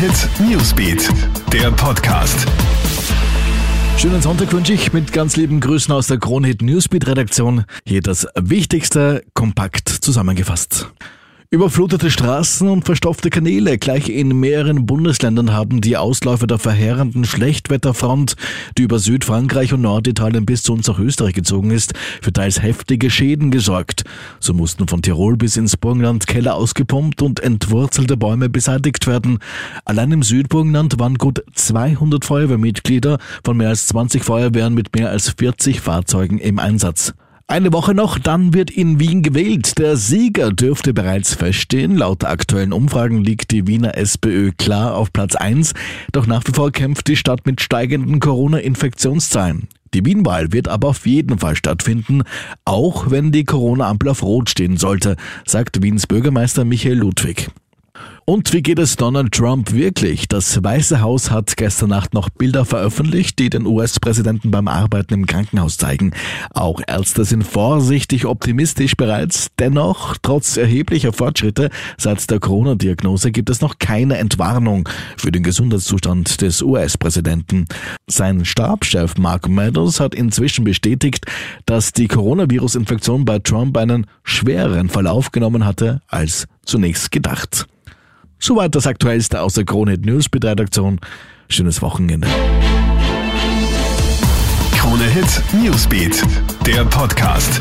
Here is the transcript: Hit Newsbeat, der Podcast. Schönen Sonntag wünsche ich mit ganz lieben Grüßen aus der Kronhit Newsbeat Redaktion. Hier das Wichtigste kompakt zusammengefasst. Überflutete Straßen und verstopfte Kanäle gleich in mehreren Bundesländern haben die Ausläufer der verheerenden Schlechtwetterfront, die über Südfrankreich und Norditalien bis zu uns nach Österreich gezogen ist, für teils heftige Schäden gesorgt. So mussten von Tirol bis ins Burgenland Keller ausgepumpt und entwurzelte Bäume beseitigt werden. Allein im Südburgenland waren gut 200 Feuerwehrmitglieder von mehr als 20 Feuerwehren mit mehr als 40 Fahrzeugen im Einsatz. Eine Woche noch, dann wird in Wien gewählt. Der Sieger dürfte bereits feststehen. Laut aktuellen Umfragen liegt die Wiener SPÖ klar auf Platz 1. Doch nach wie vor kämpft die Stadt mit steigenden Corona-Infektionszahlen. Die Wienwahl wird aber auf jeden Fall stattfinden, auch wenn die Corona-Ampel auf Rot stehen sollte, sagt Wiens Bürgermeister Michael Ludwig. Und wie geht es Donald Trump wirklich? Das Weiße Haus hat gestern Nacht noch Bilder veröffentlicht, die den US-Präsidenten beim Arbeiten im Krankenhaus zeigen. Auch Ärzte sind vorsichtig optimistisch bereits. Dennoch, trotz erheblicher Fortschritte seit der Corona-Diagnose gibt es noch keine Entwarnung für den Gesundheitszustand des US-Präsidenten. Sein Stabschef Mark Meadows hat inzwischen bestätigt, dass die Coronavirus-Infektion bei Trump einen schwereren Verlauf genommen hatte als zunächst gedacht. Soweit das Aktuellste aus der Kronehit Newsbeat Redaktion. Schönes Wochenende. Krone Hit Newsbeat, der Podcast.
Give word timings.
Hit 0.00 0.30
Newsbeat, 0.48 1.10
der 1.52 1.70
Podcast. 1.72 2.46
Schönen 3.98 4.22
Sonntag 4.22 4.50
wünsche 4.50 4.72
ich 4.72 4.94
mit 4.94 5.12
ganz 5.12 5.36
lieben 5.36 5.60
Grüßen 5.60 5.92
aus 5.92 6.06
der 6.06 6.16
Kronhit 6.16 6.62
Newsbeat 6.62 7.06
Redaktion. 7.06 7.66
Hier 7.84 8.00
das 8.00 8.26
Wichtigste 8.34 9.22
kompakt 9.34 9.90
zusammengefasst. 9.90 10.90
Überflutete 11.52 12.12
Straßen 12.12 12.68
und 12.68 12.84
verstopfte 12.84 13.28
Kanäle 13.28 13.76
gleich 13.76 14.08
in 14.08 14.38
mehreren 14.38 14.86
Bundesländern 14.86 15.52
haben 15.52 15.80
die 15.80 15.96
Ausläufer 15.96 16.46
der 16.46 16.60
verheerenden 16.60 17.24
Schlechtwetterfront, 17.24 18.36
die 18.78 18.82
über 18.82 19.00
Südfrankreich 19.00 19.72
und 19.72 19.80
Norditalien 19.80 20.46
bis 20.46 20.62
zu 20.62 20.72
uns 20.72 20.86
nach 20.86 21.00
Österreich 21.00 21.34
gezogen 21.34 21.72
ist, 21.72 21.94
für 22.22 22.32
teils 22.32 22.62
heftige 22.62 23.10
Schäden 23.10 23.50
gesorgt. 23.50 24.04
So 24.38 24.54
mussten 24.54 24.86
von 24.86 25.02
Tirol 25.02 25.36
bis 25.36 25.56
ins 25.56 25.76
Burgenland 25.76 26.28
Keller 26.28 26.54
ausgepumpt 26.54 27.20
und 27.20 27.40
entwurzelte 27.40 28.16
Bäume 28.16 28.48
beseitigt 28.48 29.08
werden. 29.08 29.40
Allein 29.84 30.12
im 30.12 30.22
Südburgenland 30.22 31.00
waren 31.00 31.18
gut 31.18 31.42
200 31.52 32.24
Feuerwehrmitglieder 32.24 33.18
von 33.42 33.56
mehr 33.56 33.70
als 33.70 33.88
20 33.88 34.22
Feuerwehren 34.22 34.74
mit 34.74 34.94
mehr 34.94 35.10
als 35.10 35.30
40 35.30 35.80
Fahrzeugen 35.80 36.38
im 36.38 36.60
Einsatz. 36.60 37.12
Eine 37.50 37.72
Woche 37.72 37.94
noch, 37.94 38.20
dann 38.20 38.54
wird 38.54 38.70
in 38.70 39.00
Wien 39.00 39.22
gewählt. 39.22 39.76
Der 39.76 39.96
Sieger 39.96 40.52
dürfte 40.52 40.94
bereits 40.94 41.34
feststehen. 41.34 41.96
Laut 41.96 42.22
aktuellen 42.22 42.72
Umfragen 42.72 43.24
liegt 43.24 43.50
die 43.50 43.66
Wiener 43.66 43.96
SPÖ 43.96 44.52
klar 44.56 44.94
auf 44.94 45.12
Platz 45.12 45.34
1. 45.34 45.74
Doch 46.12 46.28
nach 46.28 46.44
wie 46.46 46.52
vor 46.52 46.70
kämpft 46.70 47.08
die 47.08 47.16
Stadt 47.16 47.46
mit 47.46 47.60
steigenden 47.60 48.20
Corona-Infektionszahlen. 48.20 49.66
Die 49.94 50.06
Wienwahl 50.06 50.52
wird 50.52 50.68
aber 50.68 50.90
auf 50.90 51.04
jeden 51.06 51.40
Fall 51.40 51.56
stattfinden, 51.56 52.22
auch 52.64 53.10
wenn 53.10 53.32
die 53.32 53.42
Corona-Ampel 53.42 54.10
auf 54.10 54.22
Rot 54.22 54.48
stehen 54.48 54.76
sollte, 54.76 55.16
sagt 55.44 55.82
Wiens 55.82 56.06
Bürgermeister 56.06 56.64
Michael 56.64 56.98
Ludwig. 56.98 57.50
Und 58.24 58.52
wie 58.52 58.62
geht 58.62 58.78
es 58.78 58.96
Donald 58.96 59.32
Trump 59.32 59.72
wirklich? 59.72 60.28
Das 60.28 60.62
Weiße 60.62 61.00
Haus 61.00 61.30
hat 61.30 61.56
gestern 61.56 61.90
Nacht 61.90 62.14
noch 62.14 62.28
Bilder 62.30 62.64
veröffentlicht, 62.64 63.38
die 63.38 63.50
den 63.50 63.66
US-Präsidenten 63.66 64.50
beim 64.50 64.68
Arbeiten 64.68 65.14
im 65.14 65.26
Krankenhaus 65.26 65.76
zeigen. 65.78 66.12
Auch 66.50 66.80
Ärzte 66.86 67.24
sind 67.24 67.42
vorsichtig 67.42 68.26
optimistisch 68.26 68.96
bereits. 68.96 69.48
Dennoch, 69.58 70.16
trotz 70.22 70.56
erheblicher 70.56 71.12
Fortschritte 71.12 71.70
seit 71.98 72.30
der 72.30 72.38
Corona-Diagnose 72.38 73.32
gibt 73.32 73.50
es 73.50 73.60
noch 73.60 73.78
keine 73.78 74.18
Entwarnung 74.18 74.88
für 75.16 75.32
den 75.32 75.42
Gesundheitszustand 75.42 76.40
des 76.40 76.62
US-Präsidenten. 76.62 77.66
Sein 78.06 78.44
Stabschef 78.44 79.16
Mark 79.18 79.48
Meadows 79.48 79.98
hat 79.98 80.14
inzwischen 80.14 80.64
bestätigt, 80.64 81.26
dass 81.66 81.92
die 81.92 82.08
Coronavirus-Infektion 82.08 83.24
bei 83.24 83.38
Trump 83.38 83.76
einen 83.76 84.06
schwereren 84.22 84.88
Verlauf 84.88 85.32
genommen 85.32 85.64
hatte 85.64 86.02
als 86.08 86.46
zunächst 86.64 87.10
gedacht. 87.10 87.66
Soweit 88.42 88.74
das 88.74 88.86
Aktuellste 88.86 89.42
aus 89.42 89.52
der 89.52 89.64
Kronehit 89.64 90.06
Newsbeat 90.06 90.44
Redaktion. 90.44 90.98
Schönes 91.50 91.82
Wochenende. 91.82 92.26
Krone 94.72 95.04
Hit 95.04 95.42
Newsbeat, 95.52 96.24
der 96.66 96.86
Podcast. 96.86 97.60